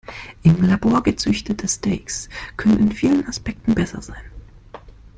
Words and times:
Im 0.41 0.63
Labor 0.63 1.03
gezüchtete 1.03 1.67
Steaks 1.67 2.27
könnten 2.57 2.87
in 2.87 2.91
vielen 2.91 3.27
Aspekten 3.27 3.75
besser 3.75 4.01
sein. 4.01 4.23